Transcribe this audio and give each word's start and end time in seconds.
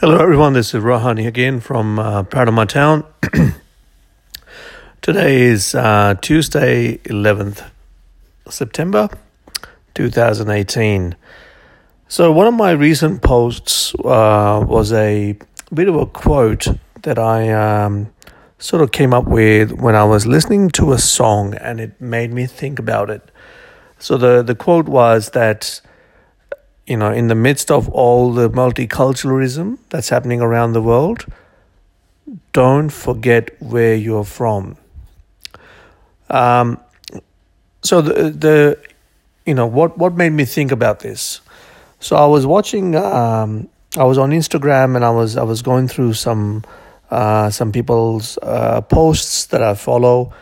Hello, 0.00 0.16
everyone. 0.16 0.54
This 0.54 0.72
is 0.72 0.82
Rahani 0.82 1.26
again 1.26 1.60
from 1.60 1.98
uh, 1.98 2.22
Proud 2.22 2.48
of 2.48 2.54
My 2.54 2.64
Town. 2.64 3.04
Today 5.02 5.42
is 5.42 5.74
uh, 5.74 6.14
Tuesday, 6.22 6.96
11th 7.04 7.68
September 8.48 9.10
2018. 9.92 11.16
So, 12.08 12.32
one 12.32 12.46
of 12.46 12.54
my 12.54 12.70
recent 12.70 13.20
posts 13.20 13.94
uh, 13.96 14.64
was 14.66 14.90
a 14.90 15.36
bit 15.74 15.86
of 15.86 15.96
a 15.96 16.06
quote 16.06 16.66
that 17.02 17.18
I 17.18 17.50
um, 17.50 18.10
sort 18.58 18.80
of 18.80 18.92
came 18.92 19.12
up 19.12 19.26
with 19.26 19.70
when 19.72 19.94
I 19.94 20.04
was 20.04 20.26
listening 20.26 20.70
to 20.70 20.94
a 20.94 20.98
song 20.98 21.52
and 21.56 21.78
it 21.78 22.00
made 22.00 22.32
me 22.32 22.46
think 22.46 22.78
about 22.78 23.10
it. 23.10 23.30
So, 23.98 24.16
the, 24.16 24.42
the 24.42 24.54
quote 24.54 24.88
was 24.88 25.32
that 25.32 25.82
you 26.90 26.96
know, 26.96 27.12
in 27.12 27.28
the 27.28 27.36
midst 27.36 27.70
of 27.70 27.88
all 27.90 28.32
the 28.32 28.50
multiculturalism 28.50 29.78
that's 29.90 30.08
happening 30.08 30.40
around 30.40 30.72
the 30.72 30.82
world, 30.82 31.24
don't 32.52 32.90
forget 32.90 33.50
where 33.62 33.94
you're 33.94 34.24
from. 34.24 34.76
Um, 36.28 36.80
so 37.82 38.02
the 38.02 38.30
the 38.30 38.78
you 39.46 39.54
know 39.54 39.66
what 39.66 39.98
what 39.98 40.14
made 40.14 40.32
me 40.32 40.44
think 40.44 40.72
about 40.72 40.98
this? 40.98 41.40
So 42.00 42.16
I 42.16 42.26
was 42.26 42.44
watching. 42.44 42.96
Um, 42.96 43.68
I 43.96 44.04
was 44.04 44.18
on 44.18 44.30
Instagram 44.30 44.96
and 44.96 45.04
I 45.04 45.10
was 45.10 45.36
I 45.36 45.44
was 45.44 45.62
going 45.62 45.86
through 45.86 46.14
some 46.14 46.64
uh, 47.08 47.50
some 47.50 47.70
people's 47.70 48.36
uh, 48.42 48.80
posts 48.80 49.46
that 49.46 49.62
I 49.62 49.74
follow, 49.74 50.32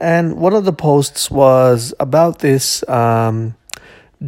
and 0.00 0.36
one 0.36 0.52
of 0.52 0.64
the 0.64 0.72
posts 0.72 1.32
was 1.32 1.92
about 1.98 2.38
this. 2.38 2.88
Um, 2.88 3.56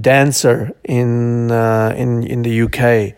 dancer 0.01 0.73
in 0.85 1.51
uh, 1.51 1.95
in 1.97 2.23
in 2.25 2.43
the 2.43 2.63
UK, 2.63 3.15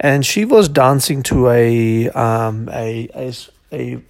and 0.00 0.24
she 0.24 0.44
was 0.44 0.68
dancing 0.68 1.22
to 1.24 1.48
a 1.48 2.08
um, 2.10 2.68
a, 2.72 3.08
a 3.14 3.32
a 3.72 4.02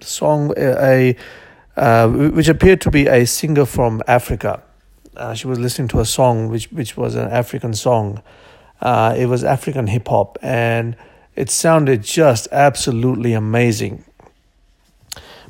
song 0.00 0.52
a, 0.56 1.16
uh, 1.76 2.08
which 2.08 2.48
appeared 2.48 2.80
to 2.82 2.90
be 2.90 3.06
a 3.06 3.24
singer 3.24 3.64
from 3.64 4.02
Africa. 4.06 4.62
Uh, 5.16 5.34
she 5.34 5.46
was 5.46 5.58
listening 5.58 5.88
to 5.88 6.00
a 6.00 6.04
song 6.04 6.48
which 6.48 6.70
which 6.72 6.96
was 6.96 7.14
an 7.14 7.28
African 7.28 7.74
song. 7.74 8.22
Uh, 8.80 9.14
it 9.18 9.26
was 9.26 9.42
African 9.42 9.86
hip 9.86 10.08
hop, 10.08 10.38
and 10.42 10.96
it 11.34 11.50
sounded 11.50 12.02
just 12.02 12.48
absolutely 12.52 13.32
amazing. 13.32 14.04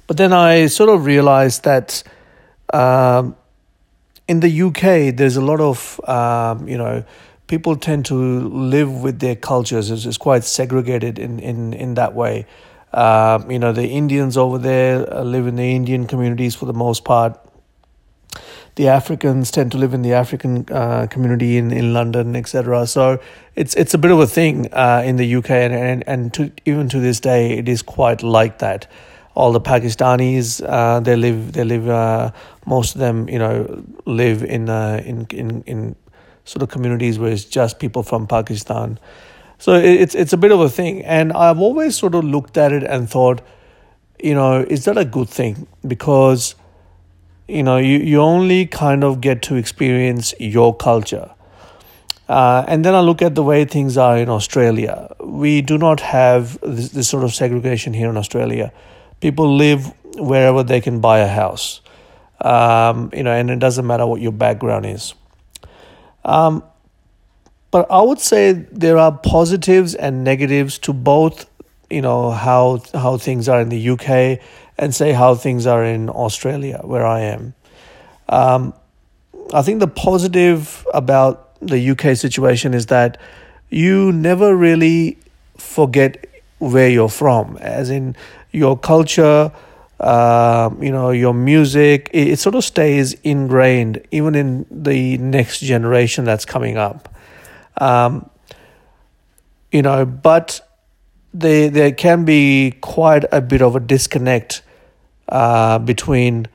But 0.07 0.17
then 0.17 0.33
I 0.33 0.67
sort 0.67 0.91
of 0.91 1.05
realized 1.05 1.65
that. 1.65 2.03
Um, 2.73 3.35
in 4.29 4.41
the 4.41 4.63
UK, 4.63 5.17
there's 5.17 5.37
a 5.37 5.41
lot 5.41 5.61
of 5.61 6.01
um, 6.09 6.69
you 6.69 6.79
know 6.79 7.05
people 7.47 7.75
tend 7.77 8.05
to 8.07 8.15
live 8.15 9.03
with 9.03 9.19
their 9.19 9.35
cultures. 9.35 9.91
It's, 9.91 10.05
it's 10.05 10.19
quite 10.19 10.45
segregated 10.45 11.19
in 11.19 11.41
in 11.41 11.73
in 11.73 11.95
that 11.95 12.15
way. 12.15 12.47
Um, 12.93 13.51
you 13.51 13.59
know, 13.59 13.73
the 13.73 13.89
Indians 13.89 14.37
over 14.37 14.59
there 14.59 15.13
uh, 15.13 15.23
live 15.23 15.47
in 15.47 15.57
the 15.57 15.75
Indian 15.75 16.07
communities 16.07 16.55
for 16.55 16.67
the 16.67 16.73
most 16.73 17.05
part. 17.05 17.39
The 18.77 18.89
Africans 18.89 19.51
tend 19.51 19.73
to 19.73 19.79
live 19.79 19.93
in 19.93 20.03
the 20.03 20.13
African 20.13 20.65
uh, 20.71 21.09
community 21.11 21.57
in, 21.57 21.73
in 21.73 21.93
London, 21.93 22.37
etc. 22.37 22.87
So 22.87 23.21
it's 23.57 23.75
it's 23.75 23.93
a 23.93 23.99
bit 23.99 24.11
of 24.11 24.21
a 24.21 24.27
thing 24.27 24.73
uh, 24.73 25.03
in 25.05 25.17
the 25.17 25.35
UK, 25.37 25.51
and 25.51 25.75
and, 25.75 26.05
and 26.07 26.35
to, 26.35 26.53
even 26.65 26.89
to 26.91 27.01
this 27.01 27.19
day, 27.19 27.59
it 27.59 27.69
is 27.69 27.83
quite 27.83 28.23
like 28.23 28.59
that 28.59 28.87
all 29.39 29.53
the 29.53 29.61
Pakistanis 29.61 30.61
uh, 30.69 30.99
they 30.99 31.15
live 31.15 31.53
they 31.53 31.63
live 31.63 31.89
uh, 31.89 32.33
most 32.67 32.97
of 32.97 33.01
them 33.01 33.29
you 33.29 33.39
know 33.39 33.85
live 34.05 34.43
in 34.43 34.69
uh, 34.69 35.01
in 35.05 35.27
in 35.31 35.63
in 35.63 35.95
sort 36.45 36.63
of 36.63 36.71
communities 36.71 37.21
where 37.21 37.31
it's 37.31 37.45
just 37.45 37.79
people 37.79 38.03
from 38.03 38.27
Pakistan. 38.27 38.99
So 39.59 39.75
it's 39.75 40.17
it's 40.17 40.33
a 40.33 40.37
bit 40.47 40.51
of 40.57 40.61
a 40.61 40.69
thing, 40.69 41.05
and 41.05 41.33
I've 41.33 41.61
always 41.61 41.97
sort 41.97 42.17
of 42.17 42.25
looked 42.25 42.59
at 42.65 42.73
it 42.73 42.83
and 42.83 43.09
thought, 43.09 43.41
you 44.31 44.35
know, 44.35 44.67
is 44.77 44.85
that 44.87 44.99
a 44.99 45.05
good 45.05 45.29
thing? 45.29 45.67
Because 45.87 46.55
you 47.47 47.63
know 47.63 47.77
you, 47.77 47.99
you 47.99 48.21
only 48.21 48.67
kind 48.67 49.05
of 49.05 49.21
get 49.21 49.43
to 49.43 49.57
experience 49.63 50.35
your 50.41 50.75
culture. 50.75 51.31
Uh, 52.29 52.65
and 52.69 52.85
then 52.85 52.95
I 52.95 53.01
look 53.01 53.23
at 53.23 53.35
the 53.37 53.43
way 53.43 53.65
things 53.65 53.97
are 53.97 54.19
in 54.19 54.29
Australia. 54.29 55.15
We 55.21 55.63
do 55.63 55.79
not 55.79 56.01
have 56.01 56.61
this, 56.61 56.91
this 56.91 57.09
sort 57.09 57.25
of 57.25 57.35
segregation 57.35 57.95
here 57.95 58.11
in 58.11 58.17
Australia 58.19 58.73
people 59.21 59.57
live 59.57 59.93
wherever 60.17 60.63
they 60.63 60.81
can 60.81 61.01
buy 61.01 61.19
a 61.19 61.29
house. 61.29 61.81
Um, 62.41 63.11
you 63.13 63.23
know, 63.23 63.33
and 63.33 63.51
it 63.51 63.59
doesn't 63.59 63.87
matter 63.87 64.07
what 64.07 64.21
your 64.21 64.33
background 64.33 64.87
is. 64.87 65.15
Um, 66.25 66.63
but 67.71 67.91
I 67.91 68.01
would 68.01 68.21
say 68.21 68.53
there 68.53 68.97
are 68.97 69.13
positives 69.13 69.95
and 69.95 70.25
negatives 70.25 70.79
to 70.81 70.93
both, 70.93 71.47
you 71.91 72.01
know, 72.01 72.31
how 72.31 72.81
how 72.95 73.19
things 73.19 73.49
are 73.49 73.61
in 73.61 73.69
the 73.69 73.91
UK 73.91 74.41
and 74.79 74.95
say 74.95 75.13
how 75.13 75.35
things 75.35 75.67
are 75.67 75.85
in 75.85 76.09
Australia, 76.09 76.81
where 76.85 77.05
I 77.05 77.21
am. 77.21 77.55
Um, 78.29 78.75
I 79.53 79.63
think 79.63 79.81
the 79.81 79.89
positive 79.89 80.87
about 80.95 81.59
the 81.61 81.91
UK 81.91 82.17
situation 82.17 82.75
is 82.75 82.87
that 82.87 83.19
you 83.71 84.13
never 84.13 84.55
really 84.55 85.19
forget 85.57 86.25
where 86.59 86.89
you're 86.89 87.09
from, 87.09 87.57
as 87.59 87.91
in 87.91 88.17
your 88.51 88.79
culture, 88.79 89.53
uh, 90.01 90.71
you 90.81 90.93
know, 90.93 91.11
your 91.11 91.35
music, 91.35 92.09
it, 92.13 92.29
it, 92.29 92.39
sort 92.39 92.55
of 92.55 92.65
stays 92.65 93.15
ingrained 93.25 94.01
even 94.11 94.35
in 94.35 94.67
the 94.71 95.19
next 95.19 95.61
generation 95.61 96.25
that's 96.25 96.45
coming 96.45 96.77
up. 96.77 97.15
Um, 97.79 98.29
you 99.73 99.83
know, 99.83 100.07
but 100.07 100.61
they, 101.35 101.69
there 101.69 101.93
can 101.93 102.25
be 102.25 102.73
quite 102.81 103.25
a 103.33 103.41
bit 103.41 103.61
of 103.61 103.77
a 103.77 103.81
disconnect 103.81 104.63
uh, 105.29 105.79
between 105.79 106.47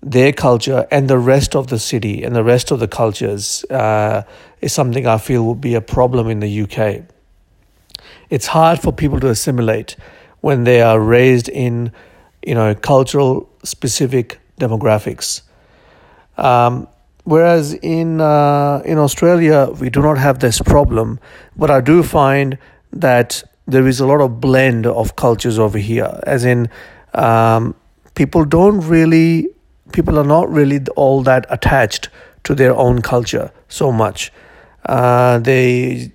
their 0.00 0.32
culture 0.32 0.86
and 0.90 1.08
the 1.08 1.18
rest 1.18 1.56
of 1.56 1.68
the 1.68 1.78
city 1.78 2.22
and 2.22 2.34
the 2.34 2.44
rest 2.44 2.70
of 2.70 2.80
the 2.80 2.88
cultures 2.88 3.64
uh, 3.70 4.22
is 4.60 4.72
something 4.72 5.06
I 5.06 5.18
feel 5.18 5.44
would 5.46 5.60
be 5.60 5.74
a 5.74 5.80
problem 5.80 6.28
in 6.28 6.40
the 6.40 6.62
UK. 6.62 7.04
It's 8.30 8.46
hard 8.46 8.80
for 8.80 8.92
people 8.92 9.20
to 9.20 9.28
assimilate 9.28 9.96
when 10.40 10.64
they 10.64 10.80
are 10.82 11.00
raised 11.00 11.48
in, 11.48 11.92
you 12.46 12.54
know, 12.54 12.74
cultural 12.74 13.48
specific 13.64 14.38
demographics. 14.60 15.42
Um, 16.36 16.88
whereas 17.24 17.74
in 17.74 18.20
uh, 18.20 18.82
in 18.84 18.98
Australia 18.98 19.68
we 19.80 19.90
do 19.90 20.00
not 20.02 20.18
have 20.18 20.38
this 20.38 20.60
problem, 20.60 21.18
but 21.56 21.70
I 21.70 21.80
do 21.80 22.02
find 22.02 22.58
that 22.92 23.42
there 23.66 23.86
is 23.86 24.00
a 24.00 24.06
lot 24.06 24.20
of 24.20 24.40
blend 24.40 24.86
of 24.86 25.16
cultures 25.16 25.58
over 25.58 25.78
here. 25.78 26.20
As 26.26 26.44
in, 26.44 26.70
um, 27.14 27.74
people 28.14 28.44
don't 28.44 28.80
really, 28.80 29.48
people 29.92 30.18
are 30.18 30.24
not 30.24 30.50
really 30.50 30.80
all 30.96 31.22
that 31.22 31.46
attached 31.50 32.08
to 32.44 32.54
their 32.54 32.74
own 32.74 33.02
culture 33.02 33.50
so 33.68 33.92
much. 33.92 34.32
Uh, 34.86 35.38
they 35.38 36.12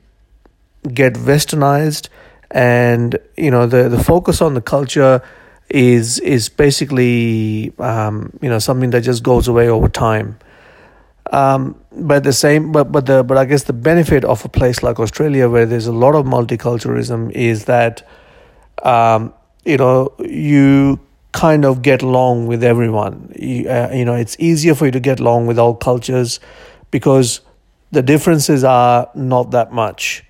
get 0.94 1.14
westernized 1.14 2.10
and 2.54 3.18
you 3.36 3.50
know 3.50 3.66
the 3.66 3.90
the 3.90 4.02
focus 4.02 4.42
on 4.42 4.54
the 4.54 4.62
culture 4.62 5.22
is 5.70 6.20
is 6.20 6.50
basically 6.50 7.74
um, 7.80 8.32
you 8.42 8.50
know 8.50 8.60
something 8.60 8.92
that 8.92 9.02
just 9.02 9.24
goes 9.24 9.48
away 9.48 9.68
over 9.68 9.90
time. 9.90 10.38
Um, 11.32 11.82
but 11.92 12.24
the 12.24 12.34
same, 12.34 12.72
but 12.72 12.92
but 12.92 13.08
the 13.08 13.24
but 13.24 13.38
I 13.38 13.46
guess 13.46 13.64
the 13.64 13.74
benefit 13.74 14.24
of 14.24 14.46
a 14.46 14.50
place 14.50 14.84
like 14.84 15.00
Australia, 15.00 15.50
where 15.50 15.66
there's 15.66 15.88
a 15.88 15.92
lot 15.92 16.16
of 16.16 16.26
multiculturalism, 16.26 17.32
is 17.32 17.66
that 17.66 18.08
um, 18.84 19.34
you 19.66 19.78
know 19.78 20.14
you 20.20 21.00
kind 21.32 21.66
of 21.66 21.82
get 21.82 22.04
along 22.04 22.46
with 22.46 22.64
everyone. 22.64 23.34
You, 23.36 23.68
uh, 23.68 23.90
you 23.92 24.06
know, 24.06 24.14
it's 24.14 24.36
easier 24.40 24.76
for 24.76 24.86
you 24.86 24.92
to 24.92 25.00
get 25.00 25.20
along 25.20 25.48
with 25.48 25.58
all 25.58 25.74
cultures 25.74 26.40
because 26.92 27.42
the 27.92 28.04
differences 28.04 28.64
are 28.64 29.10
not 29.16 29.50
that 29.52 29.72
much 29.72 30.24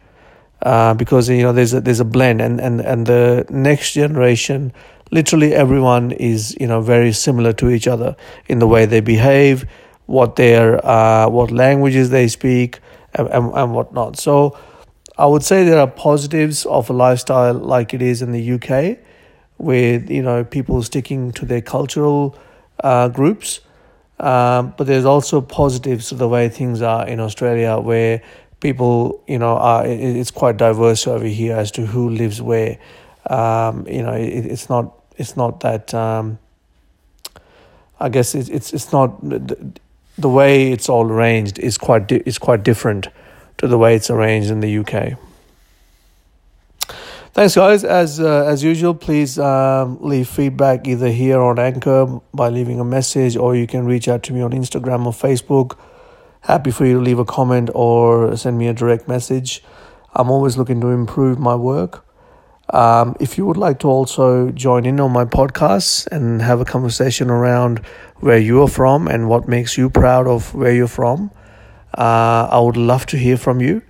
uh, 0.63 0.93
because 0.93 1.29
you 1.29 1.43
know 1.43 1.53
there's 1.53 1.73
a, 1.73 1.81
there's 1.81 1.99
a 1.99 2.05
blend 2.05 2.41
and, 2.41 2.59
and, 2.59 2.81
and 2.81 3.05
the 3.05 3.45
next 3.49 3.93
generation 3.93 4.73
literally 5.11 5.53
everyone 5.53 6.11
is 6.11 6.57
you 6.59 6.67
know 6.67 6.81
very 6.81 7.11
similar 7.11 7.53
to 7.53 7.69
each 7.69 7.87
other 7.87 8.15
in 8.47 8.59
the 8.59 8.67
way 8.67 8.85
they 8.85 8.99
behave 8.99 9.67
what 10.05 10.35
their 10.35 10.85
uh, 10.85 11.29
what 11.29 11.51
languages 11.51 12.09
they 12.09 12.27
speak 12.27 12.79
and, 13.13 13.27
and, 13.29 13.53
and 13.53 13.73
whatnot. 13.73 14.17
So 14.17 14.57
I 15.17 15.25
would 15.25 15.43
say 15.43 15.63
there 15.63 15.79
are 15.79 15.87
positives 15.87 16.65
of 16.65 16.89
a 16.89 16.93
lifestyle 16.93 17.53
like 17.53 17.93
it 17.93 18.01
is 18.01 18.21
in 18.21 18.31
the 18.31 18.53
UK 18.53 18.97
with 19.57 20.09
you 20.09 20.21
know 20.21 20.43
people 20.43 20.81
sticking 20.83 21.31
to 21.33 21.45
their 21.45 21.61
cultural 21.61 22.37
uh, 22.83 23.09
groups. 23.09 23.61
Um, 24.19 24.73
but 24.77 24.87
there's 24.87 25.05
also 25.05 25.41
positives 25.41 26.09
to 26.09 26.15
the 26.15 26.29
way 26.29 26.47
things 26.47 26.81
are 26.81 27.05
in 27.07 27.19
Australia 27.19 27.77
where 27.77 28.21
people, 28.63 29.21
you 29.27 29.37
know, 29.37 29.57
are 29.57 29.85
it's 29.85 30.31
quite 30.31 30.57
diverse 30.57 31.05
over 31.05 31.25
here 31.25 31.55
as 31.55 31.69
to 31.71 31.85
who 31.85 32.09
lives 32.09 32.41
where. 32.41 32.79
Um, 33.29 33.87
you 33.87 34.01
know, 34.01 34.13
it, 34.13 34.45
it's 34.47 34.69
not 34.69 34.97
it's 35.17 35.37
not 35.37 35.59
that. 35.59 35.93
Um, 35.93 36.39
I 37.99 38.09
guess 38.09 38.33
it's 38.33 38.49
it's 38.49 38.73
it's 38.73 38.91
not 38.91 39.21
the, 39.21 39.73
the 40.17 40.29
way 40.29 40.71
it's 40.71 40.89
all 40.89 41.05
arranged 41.05 41.59
is 41.59 41.77
quite 41.77 42.07
di- 42.07 42.23
is 42.25 42.39
quite 42.39 42.63
different 42.63 43.07
to 43.59 43.67
the 43.67 43.77
way 43.77 43.95
it's 43.95 44.09
arranged 44.09 44.49
in 44.49 44.61
the 44.61 44.77
UK. 44.79 45.19
Thanks, 47.33 47.55
guys. 47.55 47.83
As 47.83 48.19
uh, 48.19 48.45
as 48.45 48.63
usual, 48.63 48.93
please 48.93 49.39
um, 49.39 49.97
leave 50.01 50.27
feedback 50.27 50.87
either 50.87 51.09
here 51.09 51.41
on 51.41 51.59
Anchor 51.59 52.19
by 52.33 52.49
leaving 52.49 52.79
a 52.79 52.85
message, 52.85 53.35
or 53.37 53.55
you 53.55 53.67
can 53.67 53.85
reach 53.85 54.07
out 54.07 54.23
to 54.23 54.33
me 54.33 54.41
on 54.41 54.51
Instagram 54.51 55.05
or 55.05 55.13
Facebook. 55.13 55.77
Happy 56.43 56.71
for 56.71 56.85
you 56.85 56.95
to 56.95 56.99
leave 56.99 57.19
a 57.19 57.25
comment 57.25 57.69
or 57.73 58.35
send 58.35 58.57
me 58.57 58.67
a 58.67 58.73
direct 58.73 59.07
message. 59.07 59.63
I'm 60.13 60.29
always 60.29 60.57
looking 60.57 60.81
to 60.81 60.87
improve 60.87 61.39
my 61.39 61.55
work. 61.55 62.05
Um, 62.69 63.15
if 63.19 63.37
you 63.37 63.45
would 63.45 63.57
like 63.57 63.79
to 63.79 63.87
also 63.87 64.49
join 64.51 64.85
in 64.85 64.99
on 64.99 65.11
my 65.11 65.25
podcasts 65.25 66.07
and 66.07 66.41
have 66.41 66.59
a 66.59 66.65
conversation 66.65 67.29
around 67.29 67.79
where 68.19 68.37
you 68.37 68.61
are 68.61 68.67
from 68.67 69.07
and 69.07 69.29
what 69.29 69.47
makes 69.47 69.77
you 69.77 69.89
proud 69.89 70.27
of 70.27 70.53
where 70.53 70.73
you're 70.73 70.87
from, 70.87 71.31
uh, 71.97 72.47
I 72.51 72.59
would 72.59 72.77
love 72.77 73.05
to 73.07 73.17
hear 73.17 73.37
from 73.37 73.61
you. 73.61 73.81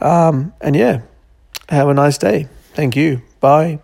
Um, 0.00 0.52
and 0.60 0.76
yeah, 0.76 1.02
have 1.68 1.88
a 1.88 1.94
nice 1.94 2.18
day. 2.18 2.48
Thank 2.74 2.96
you. 2.96 3.22
Bye. 3.40 3.83